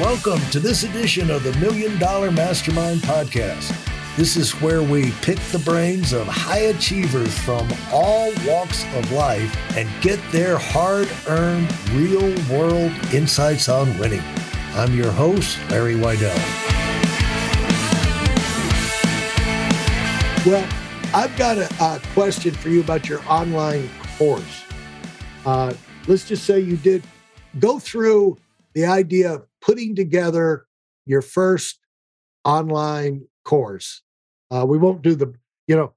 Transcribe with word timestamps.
Welcome 0.00 0.40
to 0.52 0.60
this 0.60 0.84
edition 0.84 1.30
of 1.30 1.42
the 1.42 1.52
Million 1.58 1.98
Dollar 1.98 2.30
Mastermind 2.30 3.02
Podcast. 3.02 3.76
This 4.16 4.34
is 4.34 4.52
where 4.62 4.82
we 4.82 5.10
pick 5.20 5.38
the 5.52 5.58
brains 5.58 6.14
of 6.14 6.26
high 6.26 6.70
achievers 6.70 7.38
from 7.40 7.68
all 7.92 8.32
walks 8.46 8.82
of 8.94 9.12
life 9.12 9.54
and 9.76 9.90
get 10.00 10.18
their 10.32 10.56
hard 10.56 11.06
earned, 11.28 11.70
real 11.90 12.34
world 12.50 12.90
insights 13.12 13.68
on 13.68 13.86
winning. 13.98 14.22
I'm 14.72 14.94
your 14.94 15.12
host, 15.12 15.58
Larry 15.68 15.96
Weidel. 15.96 16.34
Well, 20.46 20.66
I've 21.12 21.36
got 21.36 21.58
a, 21.58 21.68
a 21.78 22.00
question 22.14 22.54
for 22.54 22.70
you 22.70 22.80
about 22.80 23.06
your 23.06 23.20
online 23.28 23.90
course. 24.16 24.64
Uh, 25.44 25.74
let's 26.06 26.26
just 26.26 26.44
say 26.46 26.58
you 26.58 26.78
did 26.78 27.04
go 27.58 27.78
through 27.78 28.38
the 28.72 28.86
idea 28.86 29.34
of 29.34 29.49
putting 29.60 29.94
together 29.94 30.66
your 31.06 31.22
first 31.22 31.78
online 32.44 33.26
course. 33.44 34.02
Uh, 34.50 34.64
we 34.66 34.78
won't 34.78 35.02
do 35.02 35.14
the, 35.14 35.32
you 35.66 35.76
know, 35.76 35.92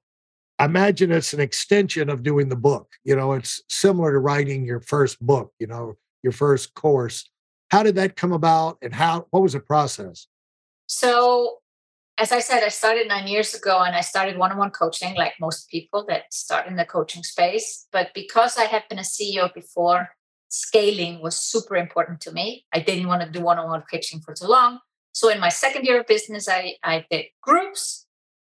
imagine 0.60 1.10
it's 1.10 1.32
an 1.32 1.40
extension 1.40 2.08
of 2.08 2.22
doing 2.22 2.48
the 2.48 2.56
book. 2.56 2.92
You 3.04 3.16
know, 3.16 3.32
it's 3.32 3.62
similar 3.68 4.12
to 4.12 4.18
writing 4.18 4.64
your 4.64 4.80
first 4.80 5.24
book, 5.24 5.52
you 5.58 5.66
know, 5.66 5.96
your 6.22 6.32
first 6.32 6.74
course. 6.74 7.28
How 7.70 7.82
did 7.82 7.96
that 7.96 8.16
come 8.16 8.32
about 8.32 8.78
and 8.82 8.94
how, 8.94 9.26
what 9.30 9.42
was 9.42 9.54
the 9.54 9.60
process? 9.60 10.26
So, 10.86 11.58
as 12.16 12.30
I 12.30 12.38
said, 12.38 12.62
I 12.62 12.68
started 12.68 13.08
nine 13.08 13.26
years 13.26 13.54
ago 13.54 13.82
and 13.82 13.96
I 13.96 14.00
started 14.00 14.38
one 14.38 14.52
on 14.52 14.58
one 14.58 14.70
coaching 14.70 15.16
like 15.16 15.32
most 15.40 15.68
people 15.68 16.04
that 16.06 16.32
start 16.32 16.68
in 16.68 16.76
the 16.76 16.84
coaching 16.84 17.24
space. 17.24 17.88
But 17.90 18.10
because 18.14 18.56
I 18.56 18.64
had 18.64 18.84
been 18.88 19.00
a 19.00 19.02
CEO 19.02 19.52
before, 19.52 20.10
scaling 20.54 21.20
was 21.20 21.36
super 21.36 21.76
important 21.76 22.20
to 22.22 22.32
me. 22.32 22.64
I 22.72 22.78
didn't 22.78 23.08
want 23.08 23.22
to 23.22 23.30
do 23.30 23.40
one 23.40 23.58
on 23.58 23.68
one 23.68 23.82
coaching 23.90 24.20
for 24.20 24.34
too 24.34 24.46
long. 24.46 24.78
So 25.12 25.28
in 25.28 25.40
my 25.40 25.48
second 25.48 25.84
year 25.84 26.00
of 26.00 26.06
business, 26.06 26.48
I, 26.48 26.76
I 26.82 27.04
did 27.10 27.26
groups. 27.42 28.06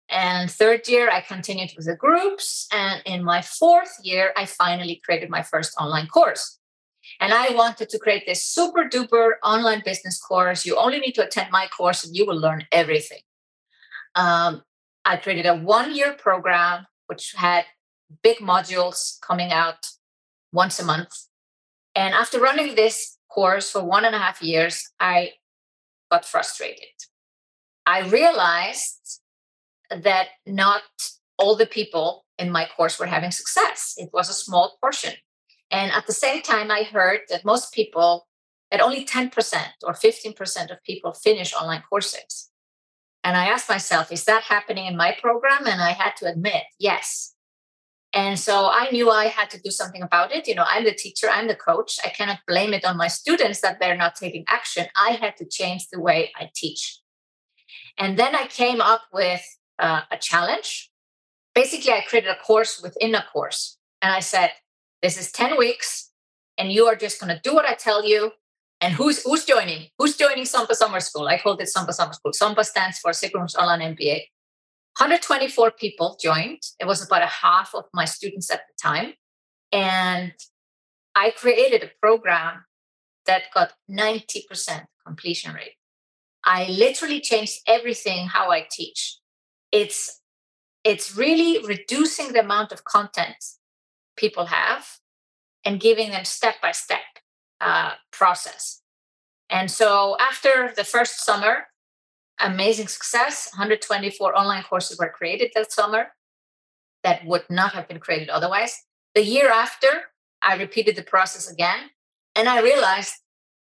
And 0.09 0.51
third 0.51 0.89
year, 0.89 1.09
I 1.11 1.21
continued 1.21 1.73
with 1.77 1.87
the 1.87 1.97
groups. 1.97 2.67
And 2.73 3.01
in 3.07 3.25
my 3.25 3.43
fourth 3.43 3.95
year, 4.03 4.33
I 4.37 4.45
finally 4.45 5.01
created 5.05 5.31
my 5.31 5.43
first 5.43 5.73
online 5.81 6.09
course. 6.09 6.59
And 7.21 7.33
I 7.33 7.51
wanted 7.51 7.89
to 7.91 7.99
create 7.99 8.25
this 8.27 8.45
super 8.45 8.85
duper 8.89 9.33
online 9.43 9.83
business 9.85 10.21
course. 10.21 10.67
You 10.67 10.77
only 10.77 10.99
need 10.99 11.13
to 11.13 11.25
attend 11.25 11.51
my 11.51 11.69
course 11.69 12.05
and 12.05 12.17
you 12.17 12.27
will 12.27 12.39
learn 12.39 12.65
everything. 12.73 13.21
Um, 14.15 14.63
I 15.05 15.17
created 15.17 15.47
a 15.47 15.55
one 15.55 15.95
year 15.95 16.15
program, 16.15 16.87
which 17.07 17.35
had 17.37 17.65
big 18.23 18.39
modules 18.39 19.21
coming 19.21 19.53
out 19.53 19.87
once 20.53 20.79
a 20.81 20.85
month. 20.85 21.13
And 21.95 22.15
after 22.15 22.41
running 22.41 22.75
this 22.75 23.19
course 23.31 23.71
for 23.71 23.85
one 23.85 24.05
and 24.05 24.15
a 24.15 24.19
half 24.19 24.43
years, 24.43 24.91
I 24.99 25.33
got 26.11 26.25
frustrated. 26.25 26.89
I 27.87 28.01
realized 28.09 29.21
that 29.91 30.29
not 30.47 30.83
all 31.39 31.57
the 31.57 31.67
people 31.67 32.25
in 32.39 32.51
my 32.51 32.67
course 32.77 32.99
were 32.99 33.07
having 33.07 33.31
success. 33.31 33.95
It 33.97 34.11
was 34.13 34.29
a 34.29 34.35
small 34.35 34.77
portion. 34.81 35.15
And 35.71 35.93
at 35.93 36.07
the 36.07 36.13
same 36.13 36.43
time, 36.43 36.71
I 36.71 36.83
heard 36.83 37.21
that 37.29 37.45
most 37.45 37.73
people, 37.73 38.27
that 38.71 38.81
only 38.81 39.05
10% 39.05 39.33
or 39.85 39.93
15% 39.93 40.71
of 40.71 40.83
people 40.85 41.13
finish 41.13 41.55
online 41.55 41.83
courses. 41.89 42.51
And 43.23 43.37
I 43.37 43.47
asked 43.47 43.69
myself, 43.69 44.13
is 44.13 44.25
that 44.25 44.45
happening 44.45 44.87
in 44.87 44.97
my 44.97 45.17
program? 45.21 45.67
And 45.67 45.81
I 45.81 45.93
had 45.93 46.15
to 46.19 46.27
admit, 46.27 46.65
yes. 46.79 47.34
And 48.15 48.39
so 48.39 48.69
I 48.71 48.91
knew 48.93 49.11
I 49.11 49.27
had 49.27 49.51
to 49.51 49.61
do 49.61 49.73
something 49.73 50.01
about 50.01 50.33
it. 50.33 50.47
You 50.47 50.55
know, 50.55 50.65
I'm 50.69 50.85
the 50.85 50.95
teacher, 50.95 51.27
I'm 51.29 51.49
the 51.49 51.57
coach. 51.57 51.99
I 52.05 52.11
cannot 52.11 52.39
blame 52.47 52.73
it 52.73 52.85
on 52.85 52.97
my 52.97 53.09
students 53.09 53.61
that 53.63 53.81
they're 53.81 53.97
not 53.97 54.15
taking 54.15 54.45
action. 54.49 54.87
I 54.97 55.19
had 55.21 55.37
to 55.39 55.45
change 55.45 55.89
the 55.91 56.01
way 56.01 56.31
I 56.37 56.49
teach. 56.55 57.01
And 57.99 58.17
then 58.17 58.37
I 58.37 58.47
came 58.47 58.81
up 58.81 59.03
with 59.13 59.43
uh, 59.81 60.03
a 60.13 60.17
challenge. 60.17 60.91
Basically, 61.57 61.93
I 61.93 62.03
created 62.03 62.31
a 62.31 62.37
course 62.37 62.81
within 62.81 63.17
a 63.17 63.25
course. 63.33 63.79
And 64.01 64.13
I 64.13 64.21
said, 64.21 64.53
this 65.03 65.19
is 65.19 65.33
10 65.33 65.59
weeks, 65.59 66.11
and 66.57 66.73
you 66.73 66.87
are 66.87 66.97
just 66.97 67.21
going 67.21 67.35
to 67.35 67.41
do 67.43 67.55
what 67.55 67.67
I 67.67 67.75
tell 67.75 68.07
you. 68.07 68.33
And 68.81 68.93
who's 68.95 69.23
who's 69.23 69.45
joining? 69.45 69.89
Who's 69.99 70.17
joining 70.17 70.45
SOMBA 70.45 70.75
Summer 70.75 71.01
School? 71.01 71.27
I 71.27 71.39
called 71.39 71.61
it 71.61 71.69
SOMBA 71.75 71.93
Summer 71.93 72.13
School. 72.13 72.33
SOMBA 72.33 72.65
stands 72.65 72.99
for 72.99 73.13
Sigrun's 73.13 73.55
Online 73.55 73.97
MBA. 73.97 74.25
124 74.99 75.73
people 75.73 76.17
joined. 76.23 76.61
It 76.79 76.87
was 76.87 77.05
about 77.05 77.23
a 77.23 77.27
half 77.27 77.75
of 77.75 77.85
my 77.93 78.05
students 78.05 78.51
at 78.51 78.63
the 78.69 78.75
time. 78.81 79.15
And 79.73 80.33
I 81.15 81.31
created 81.31 81.83
a 81.83 81.91
program 82.01 82.65
that 83.27 83.45
got 83.53 83.73
90% 83.91 84.85
completion 85.05 85.53
rate. 85.55 85.75
I 86.45 86.69
literally 86.69 87.21
changed 87.21 87.61
everything 87.67 88.29
how 88.29 88.51
I 88.51 88.67
teach. 88.71 89.19
It's 89.73 90.21
it's 90.85 91.17
really 91.17 91.65
reducing 91.67 92.33
the 92.33 92.41
amount 92.41 92.71
of 92.71 92.85
content 92.85 93.43
people 94.17 94.47
have 94.47 94.99
and 95.65 95.81
giving 95.81 96.11
them 96.11 96.25
step 96.25 96.57
by 96.61 96.73
step 96.73 97.01
process. 98.13 98.83
And 99.49 99.71
so 99.71 100.17
after 100.21 100.73
the 100.77 100.85
first 100.85 101.25
summer, 101.25 101.69
amazing 102.41 102.89
success. 102.89 103.49
124 103.53 104.37
online 104.39 104.63
courses 104.63 104.99
were 104.99 105.09
created 105.09 105.53
that 105.55 105.73
summer 105.73 106.09
that 107.03 107.25
would 107.25 107.45
not 107.51 107.73
have 107.73 107.89
been 107.89 108.01
created 108.01 108.29
otherwise. 108.29 108.83
The 109.15 109.25
year 109.25 109.51
after, 109.51 109.89
I 110.43 110.57
repeated 110.57 110.97
the 110.97 111.03
process 111.03 111.51
again 111.51 111.91
and 112.35 112.49
I 112.49 112.61
realized 112.61 113.15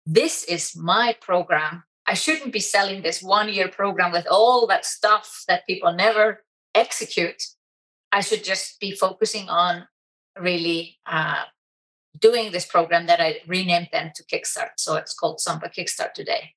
this 0.05 0.43
is 0.43 0.75
my 0.75 1.15
program. 1.21 1.83
I 2.05 2.13
shouldn't 2.13 2.53
be 2.53 2.59
selling 2.59 3.01
this 3.01 3.21
one 3.21 3.49
year 3.49 3.67
program 3.67 4.11
with 4.11 4.27
all 4.29 4.67
that 4.67 4.85
stuff 4.85 5.43
that 5.47 5.67
people 5.67 5.93
never 5.93 6.43
execute. 6.73 7.43
I 8.11 8.21
should 8.21 8.43
just 8.43 8.79
be 8.79 8.91
focusing 8.91 9.49
on 9.49 9.87
really 10.39 10.97
uh, 11.05 11.43
doing 12.17 12.51
this 12.51 12.65
program 12.65 13.07
that 13.07 13.19
I 13.19 13.39
renamed 13.47 13.89
then 13.91 14.11
to 14.15 14.23
Kickstart. 14.23 14.71
So 14.77 14.95
it's 14.95 15.13
called 15.13 15.39
SOMBA 15.39 15.73
Kickstart 15.75 16.13
today. 16.13 16.53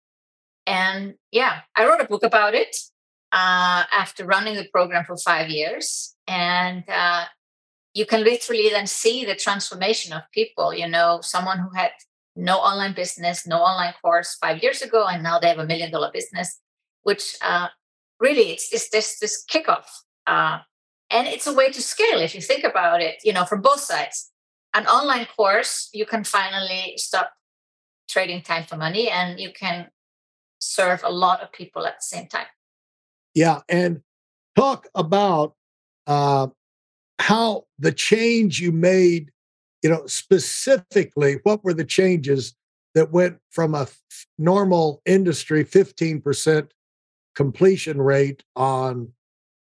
And 0.66 1.14
yeah, 1.32 1.60
I 1.76 1.86
wrote 1.86 2.00
a 2.00 2.06
book 2.06 2.22
about 2.22 2.54
it 2.54 2.76
uh, 3.32 3.84
after 3.92 4.24
running 4.24 4.56
the 4.56 4.68
program 4.72 5.04
for 5.04 5.16
five 5.16 5.48
years. 5.48 6.14
And 6.26 6.84
uh, 6.88 7.24
you 7.94 8.06
can 8.06 8.22
literally 8.22 8.68
then 8.70 8.86
see 8.86 9.24
the 9.24 9.34
transformation 9.34 10.12
of 10.12 10.22
people. 10.32 10.74
You 10.74 10.88
know, 10.88 11.20
someone 11.22 11.58
who 11.58 11.70
had 11.74 11.92
no 12.36 12.58
online 12.58 12.94
business, 12.94 13.46
no 13.46 13.58
online 13.58 13.94
course 14.02 14.36
five 14.40 14.62
years 14.62 14.82
ago, 14.82 15.06
and 15.06 15.22
now 15.22 15.38
they 15.38 15.48
have 15.48 15.58
a 15.58 15.66
million 15.66 15.90
dollar 15.90 16.10
business, 16.12 16.60
which 17.02 17.36
uh, 17.42 17.68
really 18.20 18.52
it's, 18.52 18.72
it's 18.72 18.90
this 18.90 19.18
this 19.18 19.44
kickoff. 19.50 19.86
Uh, 20.26 20.58
and 21.10 21.26
it's 21.26 21.46
a 21.46 21.52
way 21.52 21.70
to 21.70 21.82
scale 21.82 22.20
if 22.20 22.34
you 22.34 22.40
think 22.40 22.62
about 22.62 23.02
it, 23.02 23.16
you 23.24 23.32
know, 23.32 23.44
from 23.44 23.60
both 23.60 23.80
sides. 23.80 24.30
An 24.72 24.86
online 24.86 25.26
course, 25.36 25.90
you 25.92 26.06
can 26.06 26.22
finally 26.22 26.94
stop 26.96 27.32
trading 28.08 28.42
time 28.42 28.64
for 28.64 28.76
money 28.76 29.10
and 29.10 29.40
you 29.40 29.52
can 29.52 29.88
serve 30.60 31.02
a 31.04 31.10
lot 31.10 31.40
of 31.42 31.52
people 31.52 31.86
at 31.86 31.98
the 31.98 32.02
same 32.02 32.26
time. 32.26 32.46
Yeah, 33.34 33.60
and 33.68 34.02
talk 34.56 34.88
about 34.94 35.54
uh, 36.06 36.48
how 37.18 37.66
the 37.78 37.92
change 37.92 38.60
you 38.60 38.72
made. 38.72 39.30
You 39.82 39.90
know, 39.90 40.06
specifically, 40.06 41.38
what 41.42 41.64
were 41.64 41.72
the 41.72 41.84
changes 41.84 42.54
that 42.94 43.12
went 43.12 43.38
from 43.50 43.74
a 43.74 43.82
f- 43.82 44.26
normal 44.38 45.00
industry 45.06 45.64
fifteen 45.64 46.20
percent 46.20 46.72
completion 47.34 48.02
rate 48.02 48.42
on 48.56 49.12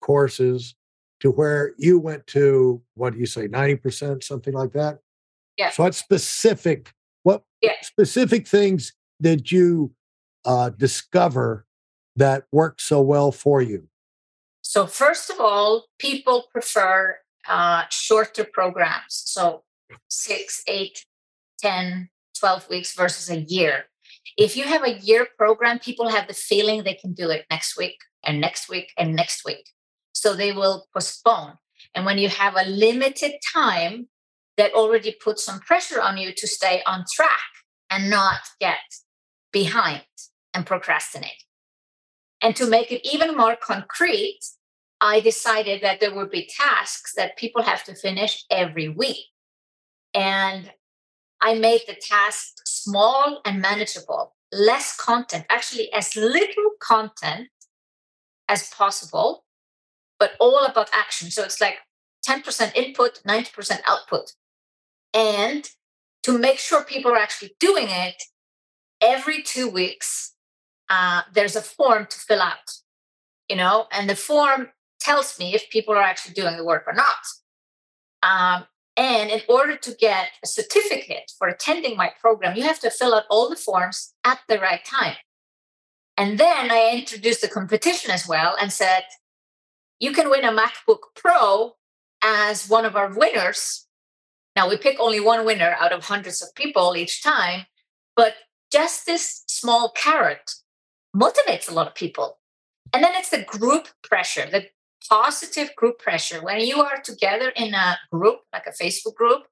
courses 0.01 0.75
to 1.21 1.31
where 1.31 1.73
you 1.77 1.97
went 1.97 2.27
to 2.27 2.81
what 2.95 3.13
do 3.13 3.19
you 3.19 3.25
say 3.25 3.47
90% 3.47 4.21
something 4.21 4.53
like 4.53 4.73
that 4.73 4.99
yeah 5.57 5.69
so 5.69 5.83
what 5.83 5.95
specific 5.95 6.93
what 7.23 7.43
yeah. 7.61 7.71
specific 7.81 8.47
things 8.47 8.93
did 9.21 9.49
you 9.49 9.93
uh, 10.45 10.69
discover 10.69 11.65
that 12.15 12.45
worked 12.51 12.81
so 12.81 13.01
well 13.01 13.31
for 13.31 13.61
you? 13.61 13.87
So, 14.61 14.87
first 14.87 15.29
of 15.29 15.39
all, 15.39 15.85
people 15.99 16.45
prefer 16.51 17.17
uh, 17.47 17.83
shorter 17.89 18.45
programs. 18.45 19.23
So, 19.25 19.63
six, 20.07 20.63
eight, 20.67 21.05
10, 21.61 22.09
12 22.39 22.69
weeks 22.69 22.95
versus 22.95 23.29
a 23.29 23.41
year. 23.41 23.85
If 24.37 24.55
you 24.55 24.63
have 24.63 24.83
a 24.83 24.99
year 24.99 25.27
program, 25.37 25.79
people 25.79 26.09
have 26.09 26.27
the 26.27 26.33
feeling 26.33 26.83
they 26.83 26.93
can 26.93 27.13
do 27.13 27.29
it 27.29 27.45
next 27.51 27.77
week 27.77 27.97
and 28.23 28.39
next 28.39 28.69
week 28.69 28.93
and 28.97 29.15
next 29.15 29.43
week. 29.45 29.69
So, 30.13 30.33
they 30.33 30.53
will 30.53 30.87
postpone. 30.93 31.57
And 31.93 32.05
when 32.05 32.17
you 32.17 32.29
have 32.29 32.55
a 32.55 32.67
limited 32.67 33.33
time, 33.53 34.07
that 34.55 34.73
already 34.73 35.11
puts 35.11 35.43
some 35.43 35.59
pressure 35.59 36.01
on 36.01 36.17
you 36.17 36.31
to 36.35 36.47
stay 36.47 36.81
on 36.85 37.05
track 37.13 37.39
and 37.89 38.09
not 38.09 38.41
get 38.59 38.77
behind 39.51 40.03
and 40.53 40.65
procrastinate. 40.65 41.43
And 42.41 42.55
to 42.57 42.67
make 42.67 42.91
it 42.91 43.07
even 43.07 43.35
more 43.37 43.55
concrete, 43.55 44.41
I 44.99 45.19
decided 45.19 45.81
that 45.81 45.99
there 45.99 46.13
would 46.13 46.29
be 46.29 46.49
tasks 46.57 47.13
that 47.15 47.37
people 47.37 47.63
have 47.63 47.83
to 47.85 47.95
finish 47.95 48.45
every 48.49 48.89
week. 48.89 49.25
And 50.13 50.71
I 51.41 51.55
made 51.55 51.81
the 51.87 51.95
tasks 51.95 52.61
small 52.65 53.41
and 53.45 53.61
manageable, 53.61 54.35
less 54.51 54.95
content, 54.95 55.45
actually 55.49 55.91
as 55.91 56.15
little 56.15 56.71
content 56.79 57.49
as 58.47 58.69
possible, 58.69 59.45
but 60.19 60.33
all 60.39 60.65
about 60.65 60.89
action. 60.93 61.31
So 61.31 61.43
it's 61.43 61.59
like 61.59 61.79
10% 62.27 62.75
input, 62.75 63.21
90% 63.27 63.79
output. 63.87 64.33
And 65.13 65.67
to 66.23 66.37
make 66.37 66.59
sure 66.59 66.83
people 66.83 67.11
are 67.11 67.17
actually 67.17 67.55
doing 67.59 67.87
it, 67.89 68.23
every 69.01 69.43
two 69.43 69.69
weeks, 69.69 70.32
uh, 70.89 71.21
there's 71.33 71.55
a 71.55 71.61
form 71.61 72.07
to 72.09 72.17
fill 72.17 72.41
out, 72.41 72.71
you 73.49 73.55
know, 73.55 73.87
and 73.91 74.09
the 74.09 74.15
form 74.15 74.69
tells 74.99 75.39
me 75.39 75.53
if 75.53 75.69
people 75.69 75.93
are 75.93 76.01
actually 76.01 76.33
doing 76.33 76.57
the 76.57 76.65
work 76.65 76.83
or 76.87 76.93
not. 76.93 77.23
Um, 78.21 78.65
and 78.95 79.31
in 79.31 79.41
order 79.49 79.75
to 79.75 79.95
get 79.95 80.29
a 80.43 80.47
certificate 80.47 81.31
for 81.37 81.47
attending 81.47 81.97
my 81.97 82.11
program, 82.21 82.55
you 82.55 82.63
have 82.63 82.79
to 82.79 82.91
fill 82.91 83.13
out 83.13 83.23
all 83.29 83.49
the 83.49 83.55
forms 83.55 84.13
at 84.23 84.39
the 84.47 84.59
right 84.59 84.83
time. 84.85 85.15
And 86.15 86.37
then 86.37 86.69
I 86.69 86.91
introduced 86.93 87.41
the 87.41 87.47
competition 87.47 88.11
as 88.11 88.27
well 88.27 88.55
and 88.61 88.71
said, 88.71 89.03
you 89.99 90.11
can 90.11 90.29
win 90.29 90.45
a 90.45 90.51
MacBook 90.51 90.99
Pro 91.15 91.73
as 92.23 92.69
one 92.69 92.85
of 92.85 92.95
our 92.95 93.11
winners. 93.11 93.87
Now, 94.55 94.69
we 94.69 94.77
pick 94.77 94.99
only 94.99 95.19
one 95.19 95.45
winner 95.45 95.75
out 95.79 95.91
of 95.91 96.05
hundreds 96.05 96.41
of 96.41 96.53
people 96.53 96.95
each 96.95 97.23
time, 97.23 97.65
but 98.15 98.35
just 98.71 99.05
this 99.05 99.43
small 99.47 99.91
carrot 99.95 100.51
motivates 101.15 101.69
a 101.69 101.73
lot 101.73 101.87
of 101.87 101.95
people. 101.95 102.39
And 102.91 103.03
then 103.03 103.13
it's 103.15 103.29
the 103.29 103.43
group 103.43 103.87
pressure, 104.03 104.47
the 104.49 104.67
positive 105.09 105.75
group 105.75 105.99
pressure. 105.99 106.43
When 106.43 106.61
you 106.61 106.81
are 106.81 107.01
together 107.01 107.49
in 107.55 107.73
a 107.73 107.97
group, 108.11 108.41
like 108.51 108.67
a 108.67 108.71
Facebook 108.71 109.15
group, 109.15 109.43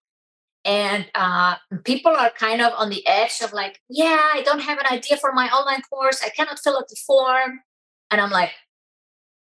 and 0.63 1.07
uh, 1.15 1.55
people 1.83 2.11
are 2.11 2.29
kind 2.29 2.61
of 2.61 2.71
on 2.77 2.89
the 2.89 3.05
edge 3.07 3.41
of 3.43 3.51
like, 3.51 3.81
yeah, 3.89 4.29
I 4.33 4.43
don't 4.43 4.59
have 4.59 4.77
an 4.77 4.85
idea 4.91 5.17
for 5.17 5.31
my 5.33 5.47
online 5.47 5.81
course. 5.81 6.21
I 6.23 6.29
cannot 6.29 6.59
fill 6.59 6.77
out 6.77 6.87
the 6.87 6.97
form. 7.07 7.61
And 8.11 8.21
I'm 8.21 8.29
like, 8.29 8.51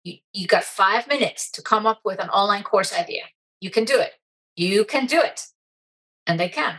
you, 0.03 0.15
you 0.33 0.47
got 0.47 0.63
five 0.63 1.07
minutes 1.07 1.51
to 1.51 1.61
come 1.61 1.85
up 1.85 1.99
with 2.03 2.19
an 2.19 2.29
online 2.29 2.63
course 2.63 2.91
idea. 2.91 3.23
You 3.59 3.69
can 3.69 3.85
do 3.85 3.99
it. 3.99 4.13
You 4.55 4.83
can 4.83 5.05
do 5.05 5.21
it. 5.21 5.45
And 6.25 6.39
they 6.39 6.49
can. 6.49 6.77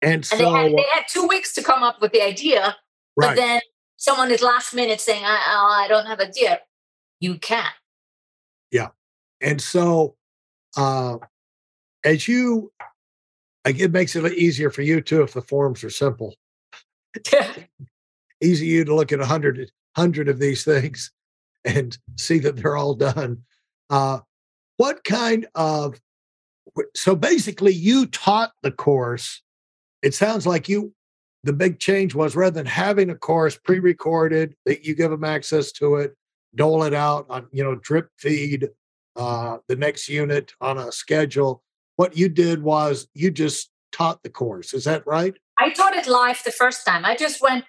And 0.00 0.24
so 0.24 0.36
they, 0.36 0.48
had, 0.48 0.72
they 0.72 0.86
had 0.94 1.04
two 1.10 1.26
weeks 1.26 1.54
to 1.54 1.62
come 1.62 1.82
up 1.82 2.00
with 2.00 2.12
the 2.12 2.22
idea. 2.22 2.76
Right. 3.16 3.28
But 3.28 3.36
then 3.36 3.60
someone 4.02 4.32
is 4.32 4.42
last 4.42 4.74
minute 4.74 5.00
saying, 5.00 5.22
I, 5.24 5.84
I 5.84 5.88
don't 5.88 6.06
have 6.06 6.18
idea. 6.18 6.58
You 7.20 7.36
can. 7.36 7.70
Yeah. 8.72 8.88
And 9.40 9.60
so 9.60 10.16
uh, 10.76 11.18
as 12.02 12.26
you, 12.26 12.72
it 13.64 13.92
makes 13.92 14.16
it 14.16 14.32
easier 14.32 14.70
for 14.70 14.82
you 14.82 15.00
too 15.00 15.22
if 15.22 15.34
the 15.34 15.40
forms 15.40 15.84
are 15.84 15.90
simple. 15.90 16.34
Easy 18.42 18.66
you 18.66 18.84
to 18.84 18.92
look 18.92 19.12
at 19.12 19.20
a 19.20 19.26
hundred 19.26 19.70
hundred 19.94 20.28
of 20.28 20.40
these 20.40 20.64
things 20.64 21.12
and 21.64 21.96
see 22.18 22.40
that 22.40 22.56
they're 22.56 22.76
all 22.76 22.94
done. 22.94 23.44
Uh, 23.88 24.18
what 24.78 25.04
kind 25.04 25.46
of 25.54 26.00
so 26.96 27.14
basically 27.14 27.72
you 27.72 28.06
taught 28.06 28.50
the 28.64 28.72
course. 28.72 29.42
It 30.02 30.12
sounds 30.12 30.44
like 30.44 30.68
you 30.68 30.92
the 31.44 31.52
big 31.52 31.78
change 31.78 32.14
was 32.14 32.36
rather 32.36 32.54
than 32.54 32.66
having 32.66 33.10
a 33.10 33.14
course 33.14 33.56
pre-recorded 33.56 34.54
that 34.64 34.84
you 34.84 34.94
give 34.94 35.10
them 35.10 35.24
access 35.24 35.72
to 35.72 35.96
it, 35.96 36.16
dole 36.54 36.84
it 36.84 36.94
out 36.94 37.26
on 37.28 37.46
you 37.52 37.64
know 37.64 37.74
drip 37.76 38.08
feed 38.18 38.68
uh, 39.16 39.58
the 39.68 39.76
next 39.76 40.08
unit 40.08 40.52
on 40.60 40.78
a 40.78 40.92
schedule. 40.92 41.62
What 41.96 42.16
you 42.16 42.28
did 42.28 42.62
was 42.62 43.08
you 43.14 43.30
just 43.30 43.70
taught 43.92 44.22
the 44.22 44.30
course. 44.30 44.72
Is 44.74 44.84
that 44.84 45.06
right? 45.06 45.34
I 45.58 45.70
taught 45.70 45.94
it 45.94 46.06
live 46.06 46.42
the 46.44 46.50
first 46.50 46.86
time. 46.86 47.04
I 47.04 47.14
just 47.14 47.42
went 47.42 47.64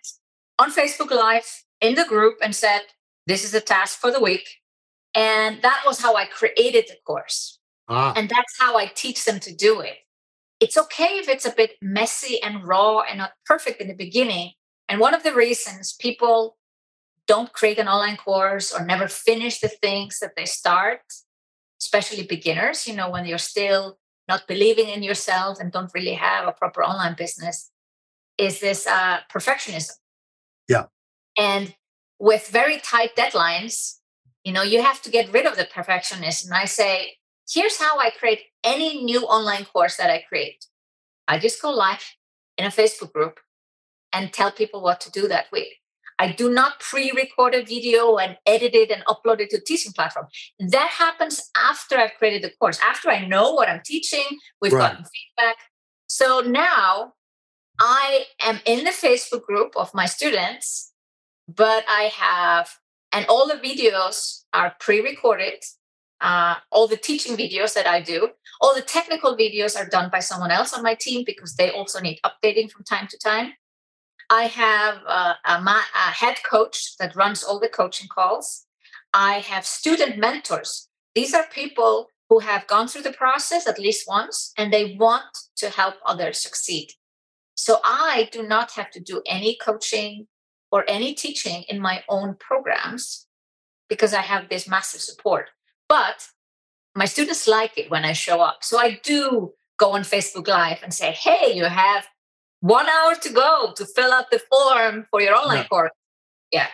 on 0.60 0.72
Facebook 0.72 1.12
Live 1.12 1.64
in 1.81 1.96
the 1.96 2.06
group 2.06 2.38
and 2.42 2.56
said, 2.56 2.81
This 3.28 3.44
is 3.44 3.52
the 3.52 3.62
task 3.62 4.00
for 4.00 4.12
the 4.12 4.22
week. 4.22 4.48
And 5.14 5.62
that 5.62 5.84
was 5.86 6.02
how 6.02 6.16
I 6.16 6.25
created 6.25 6.86
the 6.88 6.96
course. 7.06 7.60
Ah. 7.88 8.14
And 8.16 8.30
that's 8.30 8.58
how 8.60 8.78
I 8.78 8.88
teach 8.88 9.25
them 9.25 9.40
to 9.42 9.54
do 9.54 9.81
it. 9.81 9.98
It's 10.63 10.77
okay 10.77 11.12
if 11.21 11.27
it's 11.27 11.45
a 11.45 11.51
bit 11.62 11.71
messy 11.81 12.42
and 12.42 12.65
raw 12.65 13.01
and 13.01 13.18
not 13.18 13.33
perfect 13.45 13.81
in 13.81 13.89
the 13.89 14.00
beginning. 14.06 14.48
And 14.88 15.01
one 15.06 15.13
of 15.13 15.24
the 15.24 15.36
reasons 15.45 15.83
people 16.07 16.57
don't 17.27 17.51
create 17.51 17.80
an 17.80 17.89
online 17.89 18.15
course 18.15 18.68
or 18.74 18.86
never 18.86 19.07
finish 19.10 19.60
the 19.60 19.68
things 19.68 20.19
that 20.19 20.36
they 20.38 20.45
start, 20.45 21.01
especially 21.81 22.24
beginners, 22.24 22.88
you 22.88 22.95
know, 22.95 23.10
when 23.10 23.25
you're 23.25 23.50
still 23.54 23.98
not 24.30 24.48
believing 24.48 24.88
in 24.88 25.04
yourself 25.04 25.60
and 25.60 25.69
don't 25.69 25.92
really 25.94 26.13
have 26.13 26.48
a 26.48 26.54
proper 26.54 26.81
online 26.81 27.15
business, 27.24 27.69
is 28.38 28.62
this 28.62 28.88
uh, 28.88 29.19
perfectionism. 29.33 29.98
Yeah. 30.69 30.86
And 31.38 31.75
with 32.19 32.48
very 32.48 32.77
tight 32.80 33.18
deadlines, 33.18 34.00
you 34.45 34.54
know, 34.54 34.63
you 34.63 34.81
have 34.81 35.01
to 35.01 35.10
get 35.10 35.33
rid 35.33 35.45
of 35.45 35.57
the 35.57 35.65
perfectionism. 35.65 36.51
I 36.54 36.65
say, 36.65 37.18
here's 37.50 37.78
how 37.78 38.00
I 38.00 38.10
create 38.10 38.42
any 38.63 39.04
new 39.04 39.22
online 39.22 39.66
course 39.66 39.98
that 39.98 40.10
I 40.10 40.24
create. 40.28 40.66
I 41.28 41.40
just 41.40 41.62
go 41.62 41.72
live 41.72 42.04
in 42.57 42.66
a 42.66 42.69
Facebook 42.69 43.13
group 43.13 43.40
and 44.12 44.31
tell 44.31 44.51
people 44.51 44.81
what 44.81 45.01
to 45.01 45.12
do 45.12 45.28
that 45.28 45.48
week. 45.51 45.75
I 46.19 46.31
do 46.31 46.54
not 46.54 46.80
pre-record 46.80 47.56
a 47.56 47.63
video 47.63 48.18
and 48.18 48.38
edit 48.45 48.75
it 48.75 48.92
and 48.92 49.04
upload 49.06 49.40
it 49.40 49.50
to 49.50 49.57
a 49.57 49.62
teaching 49.62 49.92
platform. 49.94 50.28
That 50.60 50.90
happens 50.90 51.50
after 51.57 51.98
I've 51.98 52.13
created 52.18 52.44
the 52.44 52.51
course, 52.60 52.80
after 52.84 53.10
I 53.10 53.25
know 53.25 53.54
what 53.54 53.68
I'm 53.68 53.81
teaching, 53.84 54.25
we've 54.62 54.74
right. 54.74 54.92
gotten 54.92 55.06
feedback. 55.06 55.57
So 56.07 56.42
now 56.42 57.13
I 57.80 58.25
am 58.39 58.60
in 58.66 58.84
the 58.84 58.92
Facebook 58.92 59.44
group 59.44 59.74
of 59.75 59.94
my 59.94 60.06
students, 60.06 60.94
but 61.48 61.84
I 61.89 62.12
have, 62.16 62.69
and 63.12 63.25
all 63.28 63.48
the 63.48 63.56
videos 63.56 64.44
are 64.54 64.75
pre-recorded. 64.80 65.63
Uh, 66.24 66.56
all 66.72 66.88
the 66.88 66.96
teaching 66.96 67.36
videos 67.36 67.74
that 67.74 67.86
I 67.86 68.00
do, 68.00 68.30
all 68.62 68.74
the 68.74 68.81
technical 68.81 69.36
videos 69.36 69.78
are 69.78 69.90
done 69.90 70.10
by 70.10 70.20
someone 70.20 70.52
else 70.52 70.74
on 70.74 70.81
my 70.81 70.96
team 70.96 71.24
because 71.25 71.56
they 71.56 71.70
also 71.70 72.00
need 72.00 72.22
updating 72.25 72.72
from 72.72 72.86
time 72.86 73.08
to 73.10 73.18
time. 73.18 73.52
I 74.30 74.44
have 74.44 74.96
a, 75.06 75.36
a, 75.46 75.81
a 75.96 76.12
head 76.12 76.38
coach 76.50 76.96
that 76.98 77.16
runs 77.18 77.44
all 77.44 77.60
the 77.60 77.68
coaching 77.68 78.08
calls. 78.08 78.66
I 79.14 79.40
have 79.40 79.66
student 79.66 80.18
mentors. 80.18 80.88
These 81.14 81.34
are 81.34 81.46
people 81.52 82.08
who 82.30 82.40
have 82.40 82.68
gone 82.68 82.88
through 82.88 83.04
the 83.04 83.12
process 83.12 83.68
at 83.68 83.78
least 83.78 84.08
once 84.08 84.54
and 84.58 84.72
they 84.72 84.96
want 84.96 85.25
to 85.58 85.70
help 85.70 85.96
others 86.06 86.40
succeed. 86.40 86.88
So 87.56 87.80
I 87.84 88.30
do 88.31 88.44
not 88.48 88.72
have 88.72 88.90
to 88.92 89.02
do 89.02 89.22
any 89.28 89.58
coaching 89.62 90.27
or 90.72 90.86
any 90.88 91.13
teaching 91.13 91.63
in 91.68 91.82
my 91.82 92.01
own 92.08 92.38
programs 92.39 93.27
because 93.89 94.13
I 94.13 94.22
have 94.22 94.48
this 94.48 94.70
massive 94.70 95.01
support. 95.01 95.50
But 95.94 96.30
my 96.96 97.06
students 97.06 97.48
like 97.48 97.78
it 97.78 97.92
when 97.92 98.04
I 98.04 98.14
show 98.14 98.42
up. 98.42 98.64
So 98.64 98.80
I 98.80 99.00
do 99.04 99.54
go 99.78 99.92
on 99.92 100.02
Facebook 100.02 100.48
Live 100.48 100.80
and 100.82 100.92
say, 100.92 101.12
hey, 101.12 101.54
you 101.54 101.66
have 101.66 102.08
one 102.62 102.88
hour 102.90 103.14
to 103.14 103.30
go 103.32 103.74
to 103.76 103.86
fill 103.86 104.12
out 104.12 104.32
the 104.32 104.40
form 104.40 105.06
for 105.12 105.22
your 105.22 105.36
online 105.36 105.58
yeah. 105.58 105.68
course. 105.68 105.92
Yeah. 106.52 106.68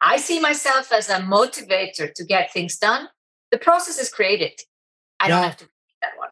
I 0.00 0.16
see 0.16 0.40
myself 0.40 0.90
as 0.90 1.10
a 1.10 1.16
motivator 1.16 2.14
to 2.14 2.24
get 2.24 2.50
things 2.50 2.78
done. 2.78 3.08
The 3.50 3.58
process 3.58 3.98
is 3.98 4.08
created. 4.08 4.58
I 5.20 5.28
yeah. 5.28 5.34
don't 5.34 5.44
have 5.44 5.56
to 5.58 5.64
do 5.66 5.70
that 6.00 6.12
one. 6.16 6.30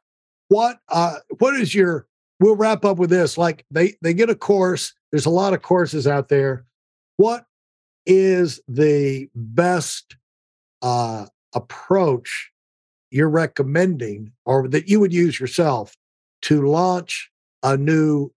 What 0.48 0.78
uh 0.88 1.16
what 1.40 1.56
is 1.56 1.74
your 1.74 2.06
we'll 2.40 2.56
wrap 2.56 2.86
up 2.86 2.96
with 2.96 3.10
this. 3.10 3.36
Like 3.36 3.66
they 3.70 3.96
they 4.00 4.14
get 4.14 4.30
a 4.30 4.34
course, 4.34 4.94
there's 5.12 5.26
a 5.26 5.30
lot 5.30 5.52
of 5.52 5.60
courses 5.60 6.06
out 6.06 6.30
there. 6.30 6.64
What 7.18 7.44
is 8.06 8.62
the 8.66 9.28
best 9.34 10.16
uh 10.80 11.26
approach 11.54 12.50
you're 13.10 13.28
recommending 13.28 14.32
or 14.44 14.68
that 14.68 14.88
you 14.88 15.00
would 15.00 15.12
use 15.12 15.38
yourself 15.38 15.96
to 16.42 16.66
launch 16.66 17.30
a 17.62 17.76
new 17.76 18.32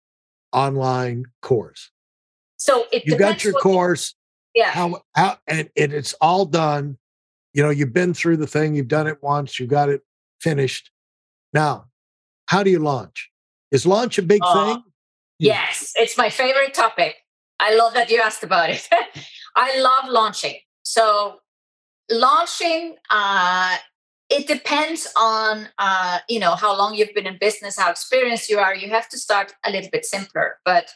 online 0.51 1.25
course. 1.41 1.91
So 2.58 2.86
it 2.91 3.05
you 3.05 3.17
got 3.17 3.43
your 3.43 3.53
course. 3.53 4.15
Yeah. 4.55 4.72
How, 4.72 5.01
how 5.15 5.38
and, 5.48 5.70
and 5.77 5.93
it's 5.93 6.13
all 6.22 6.46
done. 6.46 6.98
You 7.53 7.63
know, 7.63 7.70
you've 7.70 7.93
been 7.93 8.13
through 8.13 8.38
the 8.38 8.48
thing, 8.48 8.75
you've 8.75 8.88
done 8.88 9.08
it 9.08 9.22
once, 9.22 9.60
you 9.60 9.67
got 9.67 9.89
it 9.89 10.01
finished. 10.41 10.91
Now, 11.53 11.86
how 12.48 12.63
do 12.63 12.72
you 12.72 12.79
launch? 12.79 13.29
Is 13.72 13.86
launch 13.86 14.17
a 14.17 14.24
big 14.24 14.41
uh, 14.43 14.74
thing? 14.74 14.84
Yes, 15.39 15.93
it's 15.96 16.17
my 16.17 16.29
favorite 16.29 16.74
topic. 16.74 17.15
I 17.60 17.75
love 17.75 17.93
that 17.93 18.10
you 18.10 18.22
asked 18.22 18.43
about 18.43 18.70
it. 18.70 18.88
I 19.55 19.79
love 19.79 20.10
launching. 20.10 20.55
So 20.84 21.39
launching 22.10 22.96
uh, 23.10 23.78
it 24.30 24.48
depends 24.48 25.12
on 25.18 25.68
uh, 25.78 26.20
you 26.30 26.40
know 26.40 26.56
how 26.56 26.76
long 26.78 26.96
you've 26.96 27.14
been 27.14 27.28
in 27.28 27.38
business 27.40 27.78
how 27.78 27.90
experienced 27.90 28.50
you 28.50 28.60
are 28.60 28.76
you 28.76 28.90
have 28.90 29.10
to 29.10 29.18
start 29.18 29.54
a 29.66 29.72
little 29.72 29.90
bit 29.92 30.06
simpler 30.06 30.58
but 30.66 30.92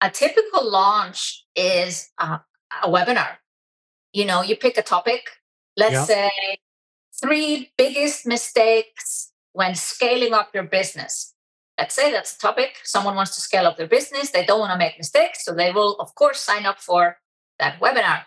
a 0.00 0.10
typical 0.10 0.68
launch 0.68 1.44
is 1.54 2.10
uh, 2.18 2.38
a 2.82 2.88
webinar 2.88 3.36
you 4.12 4.24
know 4.24 4.42
you 4.42 4.56
pick 4.56 4.76
a 4.76 4.82
topic 4.82 5.22
let's 5.76 5.92
yeah. 5.92 6.04
say 6.04 6.30
three 7.22 7.70
biggest 7.76 8.26
mistakes 8.26 9.32
when 9.52 9.74
scaling 9.74 10.32
up 10.32 10.50
your 10.54 10.64
business 10.64 11.34
let's 11.80 11.94
say 11.94 12.12
that's 12.12 12.36
a 12.36 12.38
topic. 12.38 12.76
Someone 12.84 13.16
wants 13.16 13.34
to 13.36 13.40
scale 13.40 13.66
up 13.66 13.78
their 13.78 13.88
business. 13.88 14.30
They 14.30 14.44
don't 14.44 14.60
want 14.60 14.72
to 14.72 14.78
make 14.78 14.98
mistakes. 14.98 15.44
So 15.44 15.54
they 15.54 15.72
will, 15.72 15.96
of 15.98 16.14
course, 16.14 16.38
sign 16.38 16.66
up 16.66 16.78
for 16.78 17.16
that 17.58 17.80
webinar. 17.80 18.24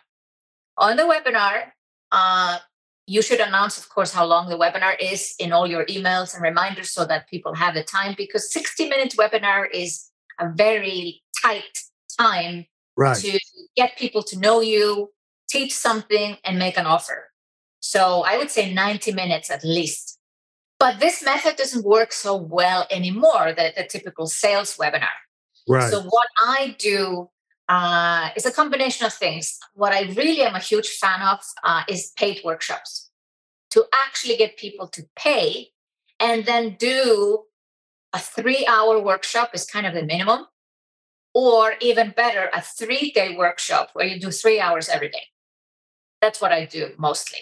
On 0.78 0.98
the 0.98 1.04
webinar, 1.04 1.73
uh, 2.14 2.60
you 3.06 3.22
should 3.22 3.42
announce, 3.42 3.78
of 3.78 3.90
course, 3.90 4.14
how 4.14 4.26
long 4.26 4.48
the 4.48 4.58
webinar 4.58 4.96
is 5.00 5.36
in 5.40 5.52
all 5.52 5.68
your 5.68 5.86
emails 5.88 6.34
and 6.34 6.42
reminders 6.42 6.90
so 6.90 7.06
that 7.06 7.28
people 7.28 7.54
have 7.54 7.74
the 7.74 7.84
time 7.84 8.16
because 8.18 8.52
60 8.54 8.88
minute 8.88 9.16
webinar 9.18 9.66
is 9.74 10.10
a 10.40 10.50
very 10.54 11.22
tight 11.42 11.80
time 12.18 12.66
right. 12.96 13.18
to 13.18 13.40
get 13.76 13.98
people 13.98 14.24
to 14.24 14.40
know 14.40 14.62
you, 14.62 15.12
teach 15.50 15.76
something, 15.76 16.38
and 16.46 16.58
make 16.58 16.78
an 16.78 16.86
offer. 16.86 17.32
So 17.82 18.24
I 18.26 18.38
would 18.38 18.50
say 18.50 18.74
90 18.74 19.12
minutes 19.12 19.52
at 19.52 19.66
least. 19.66 20.20
But 20.80 21.00
this 21.00 21.24
method 21.24 21.56
doesn't 21.58 21.84
work 21.84 22.14
so 22.14 22.36
well 22.36 22.86
anymore, 22.92 23.54
the, 23.56 23.74
the 23.76 23.86
typical 23.86 24.28
sales 24.28 24.78
webinar. 24.78 25.16
Right. 25.68 25.90
So 25.90 26.04
what 26.04 26.28
I 26.42 26.76
do 26.78 27.30
uh, 27.70 28.30
is 28.36 28.46
a 28.46 28.52
combination 28.52 29.06
of 29.06 29.14
things. 29.14 29.58
What 29.74 29.94
I 29.94 30.02
really 30.14 30.42
am 30.42 30.56
a 30.56 30.60
huge 30.60 30.90
fan 30.90 31.22
of 31.22 31.40
uh, 31.64 31.84
is 31.88 32.12
paid 32.18 32.42
workshops 32.44 33.10
to 33.72 33.86
actually 33.94 34.38
get 34.38 34.58
people 34.58 34.88
to 34.90 35.04
pay 35.16 35.70
and 36.20 36.46
then 36.46 36.76
do 36.78 37.44
a 38.14 38.20
three 38.20 38.66
hour 38.68 39.00
workshop 39.00 39.52
is 39.54 39.66
kind 39.66 39.86
of 39.86 39.94
the 39.94 40.04
minimum 40.04 40.46
or 41.34 41.74
even 41.82 42.14
better 42.16 42.50
a 42.54 42.62
three 42.62 43.12
day 43.12 43.36
workshop 43.36 43.90
where 43.94 44.06
you 44.06 44.20
do 44.20 44.30
three 44.30 44.60
hours 44.60 44.88
every 44.88 45.10
day 45.10 45.24
that's 46.22 46.40
what 46.40 46.52
i 46.52 46.64
do 46.64 46.92
mostly 47.00 47.40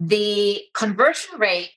the 0.00 0.62
conversion 0.74 1.38
rate 1.38 1.72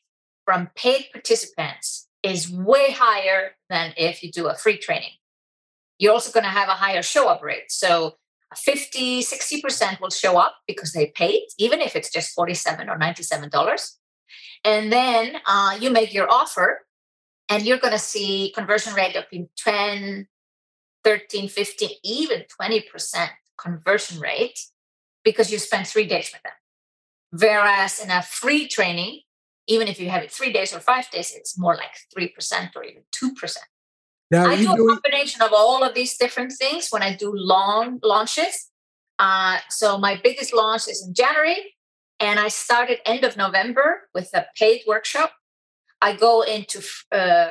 from 0.46 0.70
paid 0.76 1.08
participants 1.12 2.08
is 2.24 2.50
way 2.50 2.92
higher 2.92 3.52
than 3.70 3.94
if 3.98 4.24
you 4.24 4.32
do 4.32 4.48
a 4.48 4.56
free 4.56 4.78
training. 4.78 5.12
You're 6.04 6.12
also 6.12 6.34
going 6.34 6.44
to 6.44 6.50
have 6.50 6.68
a 6.68 6.74
higher 6.74 7.02
show 7.02 7.30
up 7.30 7.42
rate. 7.42 7.72
So 7.72 8.18
50, 8.58 9.22
60% 9.22 10.02
will 10.02 10.10
show 10.10 10.38
up 10.38 10.58
because 10.68 10.92
they 10.92 11.08
paid, 11.08 11.48
even 11.58 11.80
if 11.80 11.96
it's 11.96 12.12
just 12.12 12.36
47 12.36 12.90
or 12.90 13.00
$97. 13.00 13.96
And 14.66 14.92
then 14.92 15.38
uh, 15.46 15.78
you 15.80 15.90
make 15.90 16.14
your 16.14 16.30
offer 16.30 16.86
and 17.48 17.66
you're 17.66 17.78
going 17.78 17.94
to 17.94 18.00
see 18.00 18.52
conversion 18.54 18.94
rate 18.96 19.16
of 19.16 19.24
10, 19.56 20.28
13, 21.06 21.48
15, 21.48 21.90
even 22.04 22.44
20% 22.62 23.30
conversion 23.58 24.20
rate 24.20 24.60
because 25.24 25.54
you 25.54 25.58
spend 25.58 25.88
three 25.88 26.06
days 26.06 26.34
with 26.34 26.44
them. 26.44 26.52
Whereas 27.32 28.02
in 28.02 28.12
a 28.12 28.22
free 28.22 28.68
training, 28.68 29.22
even 29.68 29.88
if 29.88 30.02
you 30.02 30.10
have 30.10 30.24
it 30.24 30.34
three 30.34 30.52
days 30.52 30.76
or 30.76 30.82
five 30.82 31.10
days, 31.12 31.34
it's 31.34 31.58
more 31.58 31.78
like 31.78 31.96
3% 32.14 32.76
or 32.76 32.84
even 32.84 33.04
2%. 33.14 33.58
Now, 34.34 34.48
I 34.48 34.56
do 34.56 34.72
a 34.72 34.94
combination 34.96 35.44
of 35.44 35.52
all 35.54 35.84
of 35.84 35.94
these 35.94 36.18
different 36.18 36.54
things 36.54 36.88
when 36.90 37.04
I 37.04 37.16
do 37.16 37.32
long 37.36 38.00
launches. 38.02 38.72
Uh, 39.20 39.60
so 39.70 40.00
my 40.00 40.20
biggest 40.24 40.56
launch 40.56 40.88
is 40.88 41.06
in 41.06 41.14
January, 41.14 41.76
and 42.20 42.40
I 42.40 42.48
started 42.48 42.98
end 43.06 43.24
of 43.24 43.38
November 43.38 44.10
with 44.16 44.32
a 44.34 44.48
paid 44.58 44.82
workshop. 44.88 45.34
I 46.02 46.16
go 46.16 46.42
into 46.42 46.82
uh, 47.12 47.50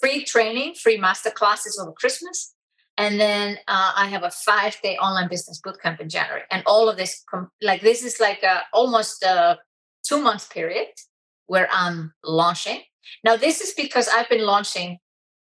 free 0.00 0.24
training, 0.24 0.74
free 0.74 0.98
master 0.98 1.30
classes 1.30 1.80
over 1.80 1.90
Christmas, 1.90 2.54
and 2.96 3.18
then 3.18 3.58
uh, 3.66 3.92
I 3.96 4.06
have 4.06 4.22
a 4.22 4.30
five 4.30 4.80
day 4.84 4.96
online 4.98 5.28
business 5.28 5.60
bootcamp 5.60 5.98
in 5.98 6.08
January. 6.08 6.42
And 6.48 6.62
all 6.64 6.88
of 6.88 6.96
this, 6.96 7.24
com- 7.28 7.50
like 7.60 7.80
this, 7.80 8.04
is 8.04 8.20
like 8.20 8.44
a, 8.44 8.62
almost 8.72 9.24
a 9.24 9.58
two 10.06 10.22
month 10.22 10.48
period 10.48 10.92
where 11.46 11.68
I'm 11.72 12.14
launching. 12.22 12.82
Now, 13.24 13.36
this 13.36 13.60
is 13.60 13.74
because 13.74 14.06
I've 14.06 14.28
been 14.28 14.46
launching 14.46 14.98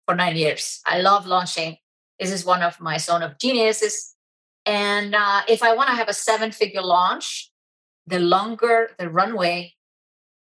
for 0.07 0.15
nine 0.15 0.37
years. 0.37 0.81
I 0.87 1.01
love 1.01 1.27
launching. 1.27 1.77
This 2.19 2.31
is 2.31 2.45
one 2.45 2.63
of 2.63 2.81
my 2.81 2.99
zone 2.99 3.23
of 3.23 3.39
geniuses. 3.39 4.15
And 4.65 5.15
uh, 5.15 5.43
if 5.49 5.63
I 5.63 5.75
want 5.75 5.89
to 5.91 5.97
have 5.97 6.09
a 6.09 6.15
seven 6.15 6.53
figure 6.53 6.83
launch, 6.83 7.51
the 8.07 8.19
longer 8.19 8.91
the 8.99 9.09
runway, 9.09 9.75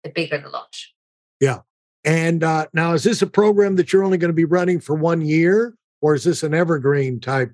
the 0.04 0.10
bigger 0.10 0.38
the 0.38 0.48
launch. 0.48 0.94
Yeah. 1.40 1.60
And 2.04 2.42
uh, 2.42 2.66
now, 2.72 2.94
is 2.94 3.04
this 3.04 3.22
a 3.22 3.26
program 3.26 3.76
that 3.76 3.92
you're 3.92 4.04
only 4.04 4.18
going 4.18 4.30
to 4.30 4.34
be 4.34 4.44
running 4.44 4.80
for 4.80 4.94
one 4.94 5.22
year, 5.22 5.76
or 6.00 6.14
is 6.14 6.24
this 6.24 6.42
an 6.42 6.54
evergreen 6.54 7.20
type 7.20 7.52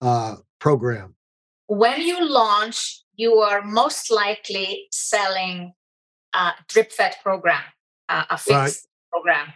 uh, 0.00 0.36
program? 0.60 1.16
When 1.66 2.00
you 2.00 2.28
launch, 2.28 3.02
you 3.14 3.38
are 3.38 3.62
most 3.62 4.10
likely 4.10 4.86
selling 4.92 5.72
a 6.32 6.52
drip 6.68 6.92
fed 6.92 7.16
program, 7.22 7.62
uh, 8.08 8.24
a 8.30 8.38
fixed 8.38 8.50
right. 8.50 8.74
program. 9.12 9.52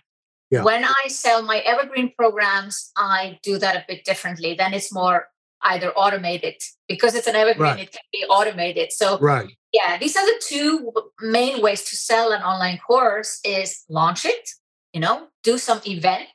Yeah. 0.54 0.62
When 0.62 0.84
I 0.84 1.08
sell 1.08 1.42
my 1.42 1.58
evergreen 1.58 2.12
programs, 2.16 2.92
I 2.96 3.38
do 3.42 3.58
that 3.58 3.74
a 3.74 3.84
bit 3.88 4.04
differently. 4.04 4.54
Then 4.54 4.72
it's 4.72 4.92
more 4.92 5.26
either 5.62 5.90
automated 5.92 6.54
because 6.88 7.14
it's 7.14 7.26
an 7.26 7.34
evergreen, 7.34 7.72
right. 7.72 7.80
it 7.80 7.92
can 7.92 8.02
be 8.12 8.24
automated. 8.26 8.92
So 8.92 9.18
right. 9.18 9.50
yeah, 9.72 9.98
these 9.98 10.16
are 10.16 10.24
the 10.24 10.42
two 10.46 10.92
main 11.20 11.60
ways 11.62 11.82
to 11.84 11.96
sell 11.96 12.32
an 12.32 12.42
online 12.42 12.78
course 12.86 13.40
is 13.44 13.84
launch 13.88 14.24
it, 14.24 14.48
you 14.92 15.00
know, 15.00 15.28
do 15.42 15.58
some 15.58 15.80
event, 15.86 16.28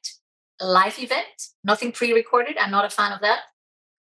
live 0.60 1.00
event, 1.00 1.28
nothing 1.64 1.92
pre-recorded. 1.92 2.58
I'm 2.58 2.72
not 2.72 2.86
a 2.86 2.90
fan 2.90 3.14
of 3.14 3.22
that. 3.22 3.42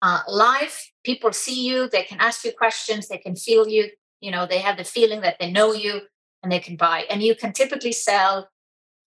Uh, 0.02 0.20
live, 0.28 0.78
people 1.02 1.32
see 1.32 1.66
you, 1.66 1.88
they 1.88 2.02
can 2.02 2.20
ask 2.20 2.44
you 2.44 2.52
questions, 2.52 3.08
they 3.08 3.18
can 3.18 3.34
feel 3.34 3.66
you, 3.66 3.88
you 4.20 4.30
know, 4.30 4.46
they 4.46 4.58
have 4.58 4.76
the 4.76 4.84
feeling 4.84 5.22
that 5.22 5.38
they 5.40 5.50
know 5.50 5.72
you 5.72 6.02
and 6.42 6.52
they 6.52 6.58
can 6.58 6.76
buy. 6.76 7.04
And 7.08 7.22
you 7.22 7.34
can 7.34 7.54
typically 7.54 7.92
sell, 7.92 8.50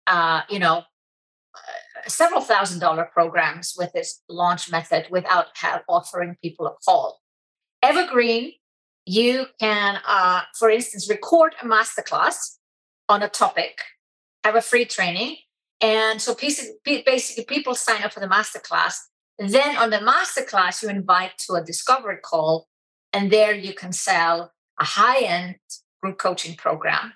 uh, 0.07 0.41
you 0.49 0.57
know, 0.57 0.83
several 2.07 2.41
thousand 2.41 2.79
dollar 2.79 3.09
programs 3.11 3.75
with 3.77 3.91
this 3.93 4.21
launch 4.29 4.71
method 4.71 5.07
without 5.09 5.47
have, 5.55 5.81
offering 5.87 6.35
people 6.41 6.67
a 6.67 6.73
call. 6.85 7.19
Evergreen, 7.81 8.53
you 9.05 9.45
can, 9.59 9.99
uh, 10.07 10.41
for 10.57 10.69
instance, 10.69 11.09
record 11.09 11.55
a 11.61 11.65
masterclass 11.65 12.57
on 13.09 13.23
a 13.23 13.29
topic, 13.29 13.81
have 14.43 14.55
a 14.55 14.61
free 14.61 14.85
training. 14.85 15.37
And 15.79 16.21
so 16.21 16.35
basically, 16.35 17.45
people 17.45 17.75
sign 17.75 18.03
up 18.03 18.13
for 18.13 18.19
the 18.19 18.27
masterclass. 18.27 18.95
Then 19.37 19.77
on 19.77 19.91
the 19.91 19.97
masterclass, 19.97 20.81
you 20.81 20.89
invite 20.89 21.37
to 21.45 21.53
a 21.53 21.63
discovery 21.63 22.17
call, 22.23 22.67
and 23.13 23.31
there 23.31 23.53
you 23.53 23.73
can 23.73 23.93
sell 23.93 24.53
a 24.79 24.83
high 24.83 25.19
end 25.19 25.57
group 26.01 26.17
coaching 26.17 26.55
program 26.55 27.13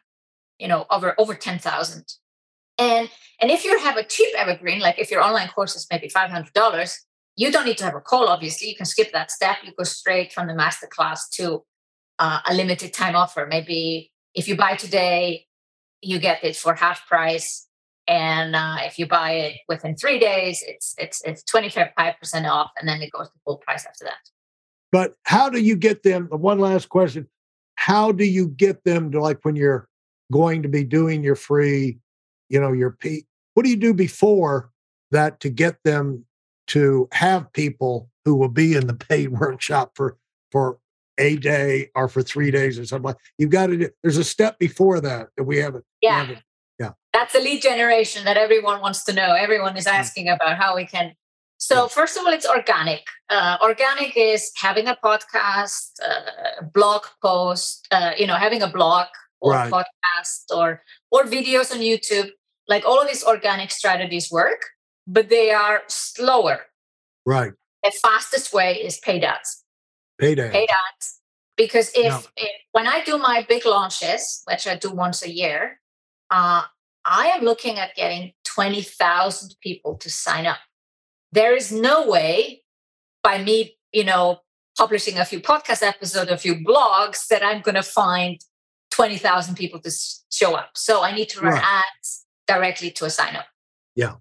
you 0.62 0.68
know 0.68 0.86
over 0.90 1.14
over 1.18 1.34
10,000 1.34 2.06
and 2.82 3.10
and 3.40 3.52
if 3.52 3.64
you 3.64 3.78
have 3.80 3.98
a 3.98 4.04
cheap 4.04 4.34
evergreen 4.36 4.80
like 4.80 4.98
if 5.00 5.12
your 5.12 5.22
online 5.22 5.48
course 5.50 5.76
is 5.76 5.88
maybe 5.92 6.10
$500 6.10 6.98
you 7.38 7.52
don't 7.52 7.66
need 7.66 7.78
to 7.78 7.86
have 7.86 7.96
a 7.96 8.02
call 8.02 8.28
obviously. 8.28 8.68
You 8.70 8.76
can 8.76 8.86
skip 8.86 9.12
that 9.14 9.32
step. 9.32 9.58
You 9.64 9.72
go 9.78 9.84
straight 9.84 10.34
from 10.34 10.48
the 10.48 10.54
masterclass 10.54 11.30
to 11.34 11.64
uh, 12.20 12.40
a 12.46 12.54
limited 12.54 12.94
time 12.94 13.16
offer. 13.16 13.48
Maybe 13.50 14.12
if 14.36 14.48
you 14.48 14.56
buy 14.56 14.76
today 14.76 15.48
you 16.02 16.20
get 16.20 16.44
it 16.44 16.56
for 16.56 16.74
half 16.74 17.08
price. 17.08 17.68
And 18.08 18.56
uh, 18.56 18.78
if 18.80 18.98
you 18.98 19.06
buy 19.08 19.32
it 19.34 19.58
within 19.70 19.96
three 19.96 20.20
days 20.20 20.64
it's 20.68 20.96
it's 20.98 21.22
it's 21.24 21.44
25% 21.44 22.50
off 22.50 22.72
and 22.78 22.90
then 22.90 23.02
it 23.02 23.12
goes 23.12 23.28
to 23.28 23.40
full 23.46 23.58
price 23.58 23.86
after 23.86 24.06
that. 24.06 24.24
But 24.92 25.14
how 25.24 25.50
do 25.50 25.60
you 25.60 25.76
get 25.76 26.04
them 26.04 26.28
one 26.32 26.60
last 26.60 26.90
question. 26.90 27.28
How 27.76 28.12
do 28.12 28.26
you 28.26 28.50
get 28.50 28.84
them 28.84 29.12
to 29.12 29.22
like 29.22 29.40
when 29.44 29.56
you're 29.56 29.88
going 30.32 30.64
to 30.64 30.70
be 30.70 30.84
doing 30.84 31.24
your 31.24 31.36
free, 31.36 32.00
you 32.52 32.60
know, 32.60 32.74
your 32.74 32.92
P. 32.92 33.26
What 33.54 33.64
do 33.64 33.70
you 33.70 33.78
do 33.78 33.94
before 33.94 34.70
that 35.12 35.40
to 35.40 35.50
get 35.50 35.78
them 35.84 36.26
to 36.68 37.08
have 37.12 37.52
people 37.54 38.10
who 38.26 38.36
will 38.36 38.50
be 38.50 38.76
in 38.76 38.88
the 38.88 38.94
paid 38.94 39.30
workshop 39.40 39.94
for 39.96 40.18
for 40.52 40.78
a 41.18 41.36
day 41.38 41.90
or 41.96 42.08
for 42.08 42.22
three 42.22 42.52
days 42.52 42.78
or 42.78 42.86
something? 42.86 43.06
like 43.06 43.18
You've 43.38 43.50
got 43.50 43.68
to 43.68 43.78
do. 43.78 43.90
There's 44.04 44.18
a 44.18 44.24
step 44.24 44.60
before 44.60 45.00
that 45.02 45.30
that 45.38 45.46
we 45.46 45.58
haven't. 45.58 45.86
Yeah. 46.02 46.10
We 46.10 46.28
haven't, 46.28 46.44
yeah. 46.80 46.92
That's 47.14 47.34
the 47.34 47.40
lead 47.40 47.62
generation 47.62 48.26
that 48.26 48.38
everyone 48.38 48.82
wants 48.82 49.04
to 49.06 49.14
know. 49.14 49.34
Everyone 49.34 49.78
is 49.78 49.86
mm. 49.86 49.94
asking 49.94 50.30
about 50.30 50.58
how 50.58 50.76
we 50.76 50.86
can 50.86 51.14
so 51.58 51.88
first 51.88 52.18
of 52.18 52.26
all, 52.26 52.34
it's 52.34 52.48
organic. 52.48 53.04
Uh, 53.30 53.56
organic 53.62 54.18
is 54.18 54.52
having 54.56 54.88
a 54.88 54.98
podcast, 55.06 55.92
uh, 56.04 56.64
blog 56.74 57.04
post, 57.22 57.88
uh, 57.92 58.14
you 58.18 58.26
know, 58.26 58.34
having 58.34 58.64
a 58.64 58.68
blog, 58.68 59.06
or 59.42 59.54
right. 59.54 59.72
podcast 59.72 60.56
or 60.56 60.82
or 61.12 61.24
videos 61.26 61.72
on 61.72 61.80
YouTube. 61.80 62.30
Like 62.68 62.86
all 62.86 63.02
of 63.02 63.08
these 63.08 63.24
organic 63.24 63.72
strategies 63.72 64.32
work, 64.32 64.62
but 65.08 65.30
they 65.30 65.52
are 65.52 65.82
slower. 65.88 66.62
Right. 67.26 67.54
The 67.84 67.92
fastest 68.02 68.54
way 68.54 68.76
is 68.76 69.00
paid 69.00 69.24
ads. 69.24 69.64
Paid 70.20 70.40
ads. 70.40 70.54
Paid 70.54 70.70
ads. 70.70 71.20
Because 71.58 71.92
if, 71.96 72.12
no. 72.12 72.22
if 72.38 72.52
when 72.72 72.88
I 72.88 73.04
do 73.04 73.18
my 73.18 73.46
big 73.48 73.66
launches, 73.66 74.44
which 74.46 74.68
I 74.68 74.76
do 74.76 74.92
once 74.92 75.24
a 75.24 75.30
year, 75.30 75.80
uh, 76.30 76.64
I 77.06 77.28
am 77.28 77.44
looking 77.44 77.78
at 77.78 77.96
getting 77.96 78.34
20,000 78.46 79.56
people 79.62 79.96
to 79.98 80.10
sign 80.10 80.46
up. 80.46 80.60
There 81.32 81.56
is 81.56 81.72
no 81.72 82.08
way 82.08 82.64
by 83.24 83.44
me, 83.44 83.78
you 83.92 84.04
know, 84.04 84.40
publishing 84.78 85.18
a 85.18 85.26
few 85.26 85.40
podcast 85.40 85.84
episodes, 85.84 86.32
a 86.32 86.38
few 86.38 86.56
blogs 86.56 87.28
that 87.28 87.44
I'm 87.44 87.62
going 87.62 87.76
to 87.76 87.84
find 87.84 88.40
20,000 88.92 89.56
people 89.56 89.80
to 89.82 89.92
show 90.32 90.56
up. 90.56 90.72
So 90.76 91.04
I 91.04 91.14
need 91.14 91.30
to 91.30 91.42
run 91.42 91.54
right. 91.54 91.84
ads 92.00 92.26
directly 92.54 92.92
to 92.92 93.06
a 93.06 93.10
sign 93.10 93.36
up. 93.36 93.46
Yeah. 93.96 94.16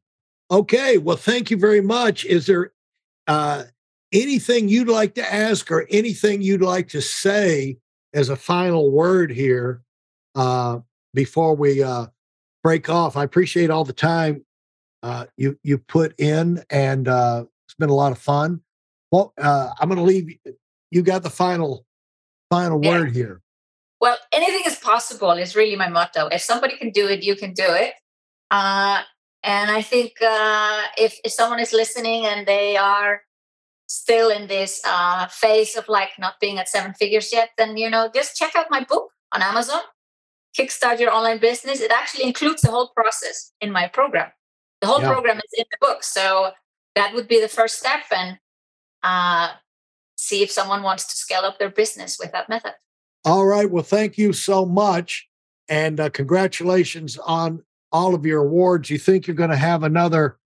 Okay. 0.51 0.99
Well, 0.99 1.17
thank 1.17 1.51
you 1.51 1.57
very 1.57 1.81
much. 1.81 2.25
Is 2.25 2.47
there 2.47 2.73
uh, 3.27 3.65
anything 4.13 4.69
you'd 4.69 4.89
like 4.89 5.15
to 5.15 5.33
ask 5.33 5.71
or 5.71 5.87
anything 5.91 6.43
you'd 6.43 6.63
like 6.63 6.89
to 6.89 7.01
say 7.01 7.79
as 8.13 8.29
a 8.29 8.37
final 8.37 8.91
word 8.91 9.31
here 9.31 9.83
uh, 10.35 10.81
before 11.15 11.55
we 11.55 11.83
uh, 11.83 12.07
break 12.63 12.89
off? 12.89 13.17
I 13.17 13.25
appreciate 13.25 13.71
all 13.71 13.85
the 13.85 13.93
time 13.93 14.45
uh, 15.03 15.27
you 15.37 15.59
you 15.63 15.79
put 15.79 16.19
in, 16.19 16.63
and 16.71 17.09
uh, 17.09 17.45
it's 17.67 17.75
been 17.75 17.91
a 17.91 17.95
lot 17.95 18.13
of 18.13 18.19
fun. 18.19 18.61
Well, 19.11 19.33
uh, 19.41 19.71
I'm 19.79 19.89
going 19.89 19.99
to 19.99 20.05
leave. 20.05 20.39
You 20.91 21.03
got 21.03 21.23
the 21.23 21.31
final 21.31 21.87
final 22.51 22.81
yeah. 22.83 22.91
word 22.91 23.15
here. 23.15 23.41
Well, 24.01 24.17
anything 24.33 24.63
is 24.67 24.77
possible 24.77 25.33
is 25.33 25.55
really 25.55 25.77
my 25.77 25.89
motto. 25.89 26.29
If 26.29 26.41
somebody 26.41 26.77
can 26.77 26.91
do 26.91 27.07
it, 27.07 27.23
you 27.23 27.37
can 27.37 27.53
do 27.53 27.67
it. 27.67 27.95
Uh, 28.51 29.03
and 29.43 29.71
I 29.71 29.83
think 29.83 30.21
uh, 30.21 30.83
if, 30.99 31.19
if 31.25 31.33
someone 31.33 31.61
is 31.61 31.73
listening 31.73 32.27
and 32.27 32.47
they 32.47 32.77
are 32.77 33.23
still 33.87 34.31
in 34.31 34.47
this 34.47 34.81
uh, 34.85 35.27
phase 35.29 35.77
of 35.77 35.89
like 35.89 36.11
not 36.19 36.35
being 36.41 36.59
at 36.59 36.69
seven 36.69 36.95
figures 36.95 37.33
yet, 37.33 37.51
then 37.57 37.77
you 37.77 37.89
know 37.89 38.11
just 38.15 38.37
check 38.37 38.55
out 38.55 38.67
my 38.71 38.85
book 38.85 39.11
on 39.33 39.43
Amazon, 39.43 39.81
Kickstart 40.59 41.01
Your 41.01 41.13
Online 41.13 41.39
Business. 41.39 41.81
It 41.81 41.91
actually 41.91 42.25
includes 42.25 42.63
the 42.63 42.71
whole 42.71 42.91
process 42.95 43.53
in 43.61 43.73
my 43.73 43.89
program. 43.89 44.31
The 44.81 44.87
whole 44.87 45.01
yeah. 45.01 45.13
program 45.13 45.37
is 45.39 45.59
in 45.59 45.65
the 45.71 45.87
book, 45.87 46.03
so 46.03 46.53
that 46.95 47.15
would 47.15 47.29
be 47.29 47.41
the 47.41 47.49
first 47.49 47.79
step, 47.79 48.03
and 48.15 48.39
uh, 49.03 49.55
see 50.17 50.43
if 50.43 50.51
someone 50.51 50.83
wants 50.83 51.07
to 51.09 51.17
scale 51.17 51.43
up 51.43 51.59
their 51.59 51.71
business 51.71 52.19
with 52.19 52.33
that 52.33 52.49
method. 52.49 52.75
All 53.25 53.45
right. 53.45 53.71
Well, 53.71 53.83
thank 53.83 54.19
you 54.19 54.33
so 54.33 54.65
much, 54.65 55.29
and 55.69 56.01
uh, 56.01 56.11
congratulations 56.11 57.19
on 57.19 57.63
all 57.93 58.15
of 58.15 58.25
your 58.25 58.43
awards. 58.43 58.91
You 58.91 58.99
think 58.99 59.27
you're 59.27 59.37
going 59.37 59.51
to 59.51 59.57
have 59.57 59.83
another? 59.83 60.39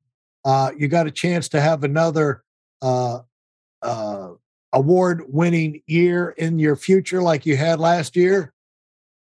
Uh, 0.45 0.71
you 0.77 0.89
got 0.89 1.07
a 1.07 1.11
chance 1.11 1.49
to 1.51 1.61
have 1.61 1.85
another 1.85 2.45
uh, 2.83 3.21
uh, 3.83 4.31
award-winning 4.73 5.83
year 5.87 6.31
in 6.31 6.59
your 6.59 6.77
future, 6.77 7.23
like 7.23 7.47
you 7.47 7.57
had 7.57 7.81
last 7.81 8.15
year. 8.17 8.53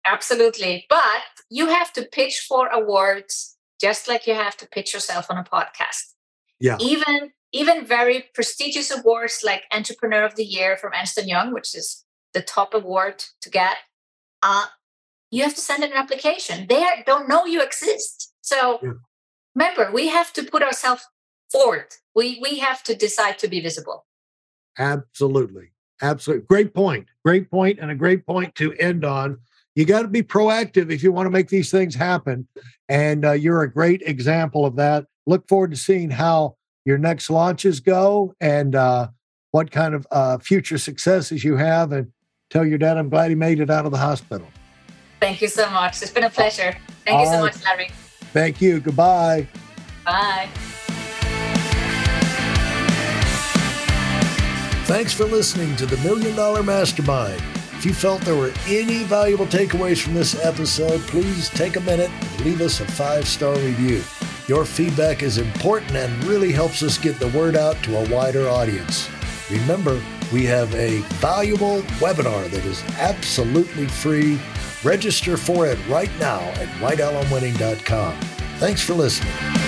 Absolutely, 0.07 0.87
but 0.91 1.23
you 1.49 1.69
have 1.69 1.93
to 1.95 2.03
pitch 2.05 2.45
for 2.49 2.69
awards 2.69 3.57
just 3.81 4.09
like 4.09 4.27
you 4.27 4.35
have 4.35 4.57
to 4.57 4.67
pitch 4.67 4.95
yourself 4.95 5.31
on 5.31 5.39
a 5.39 5.45
podcast. 5.45 6.15
Yeah. 6.61 6.77
Even 6.81 7.33
even 7.53 7.87
very 7.87 8.25
prestigious 8.35 8.91
awards 8.91 9.43
like 9.45 9.63
Entrepreneur 9.73 10.25
of 10.25 10.35
the 10.35 10.45
Year 10.45 10.77
from 10.77 10.93
Ernst 10.93 11.25
Young, 11.25 11.55
which 11.55 11.75
is 11.75 12.05
the 12.33 12.43
top 12.43 12.75
award 12.75 13.25
to 13.43 13.49
get, 13.49 13.77
uh, 14.43 14.67
you 15.35 15.43
have 15.43 15.55
to 15.57 15.61
send 15.61 15.83
in 15.83 15.91
an 15.91 15.97
application. 15.97 16.67
They 16.69 16.87
don't 17.07 17.29
know 17.29 17.45
you 17.45 17.61
exist. 17.61 18.33
So 18.41 18.79
yeah. 18.83 18.93
remember, 19.55 19.91
we 19.93 20.09
have 20.09 20.33
to 20.35 20.45
put 20.45 20.63
ourselves 20.63 21.03
forward. 21.51 21.87
We 22.15 22.39
we 22.41 22.61
have 22.61 22.85
to 22.85 22.95
decide 22.95 23.39
to 23.41 23.49
be 23.49 23.61
visible. 23.61 24.07
Absolutely. 24.79 25.73
Absolutely. 26.01 26.47
Great 26.47 26.73
point. 26.73 27.07
Great 27.25 27.51
point 27.51 27.81
and 27.81 27.91
a 27.91 27.97
great 27.97 28.25
point 28.27 28.55
to 28.57 28.75
end 28.75 29.05
on. 29.05 29.39
You 29.75 29.85
got 29.85 30.03
to 30.03 30.09
be 30.09 30.23
proactive 30.23 30.93
if 30.93 31.03
you 31.03 31.11
want 31.11 31.27
to 31.27 31.31
make 31.31 31.49
these 31.49 31.71
things 31.71 31.97
happen. 31.97 32.47
And 32.89 33.25
uh, 33.25 33.33
you're 33.33 33.63
a 33.63 33.73
great 33.73 34.03
example 34.03 34.65
of 34.65 34.77
that. 34.77 35.07
Look 35.27 35.49
forward 35.49 35.73
to 35.73 35.77
seeing 35.77 36.11
how 36.11 36.57
your 36.85 36.99
next 36.99 37.29
launches 37.29 37.81
go 37.81 38.35
and 38.41 38.77
uh, 38.77 39.09
what 39.51 39.73
kind 39.73 39.95
of 39.95 40.07
uh, 40.13 40.39
future 40.39 40.79
successes 40.79 41.43
you 41.43 41.57
have. 41.57 41.91
And 41.91 42.13
tell 42.51 42.65
your 42.65 42.79
dad 42.79 42.99
I'm 42.99 43.09
glad 43.09 43.31
he 43.31 43.35
made 43.35 43.59
it 43.59 43.71
out 43.71 43.85
of 43.85 43.91
the 43.91 43.99
hospital. 43.99 44.47
Thank 45.25 45.41
you 45.41 45.49
so 45.49 45.71
much. 45.71 46.03
It's 46.03 46.11
been 46.11 46.25
a 46.25 46.29
pleasure. 46.29 46.77
Thank 47.07 47.17
All 47.17 47.21
you 47.21 47.27
so 47.29 47.33
right. 47.33 47.55
much, 47.55 47.65
Larry. 47.65 47.89
Thank 48.35 48.61
you. 48.61 48.79
Goodbye. 48.79 49.49
Bye. 50.05 50.51
Thanks 54.85 55.15
for 55.15 55.25
listening 55.25 55.77
to 55.77 55.87
the 55.87 55.97
Million 56.07 56.37
Dollar 56.37 56.63
Mastermind. 56.63 57.43
If 57.73 57.87
you 57.87 57.95
felt 57.95 58.21
there 58.21 58.37
were 58.37 58.53
any 58.67 59.05
valuable 59.05 59.47
takeaways 59.47 60.03
from 60.03 60.13
this 60.13 60.39
episode, 60.45 61.01
please 61.03 61.49
take 61.49 61.77
a 61.77 61.81
minute 61.81 62.11
and 62.11 62.41
leave 62.45 62.61
us 62.61 62.81
a 62.81 62.85
five 62.85 63.27
star 63.27 63.55
review. 63.55 64.03
Your 64.47 64.67
feedback 64.67 65.23
is 65.23 65.39
important 65.39 65.93
and 65.93 66.25
really 66.25 66.53
helps 66.53 66.83
us 66.83 66.99
get 66.99 67.19
the 67.19 67.29
word 67.29 67.57
out 67.57 67.83
to 67.85 67.97
a 67.97 68.11
wider 68.11 68.47
audience. 68.47 69.09
Remember, 69.51 69.99
we 70.35 70.45
have 70.45 70.75
a 70.75 70.99
valuable 71.17 71.81
webinar 72.01 72.51
that 72.51 72.65
is 72.67 72.83
absolutely 72.99 73.87
free. 73.87 74.39
Register 74.85 75.37
for 75.37 75.67
it 75.67 75.79
right 75.89 76.11
now 76.21 76.41
at 76.41 76.69
weidelonwinning.com. 76.79 78.21
Thanks 78.59 78.83
for 78.83 78.95
listening. 78.95 79.64